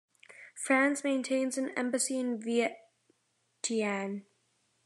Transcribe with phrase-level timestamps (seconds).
[0.55, 4.23] France maintains an embassy in Vientiane.